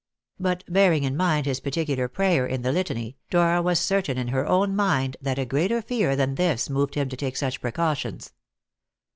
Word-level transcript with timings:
But, 0.39 0.63
bearing 0.67 1.03
in 1.03 1.15
mind 1.15 1.45
his 1.45 1.59
particular 1.59 2.07
prayer 2.07 2.47
in 2.47 2.63
the 2.63 2.71
Litany, 2.71 3.17
Dora 3.29 3.61
was 3.61 3.79
certain 3.79 4.17
in 4.17 4.29
her 4.29 4.47
own 4.47 4.75
mind 4.75 5.15
that 5.21 5.37
a 5.37 5.45
greater 5.45 5.79
fear 5.79 6.15
than 6.15 6.33
this 6.33 6.71
moved 6.71 6.95
him 6.95 7.07
to 7.09 7.15
take 7.15 7.37
such 7.37 7.61
precautions. 7.61 8.33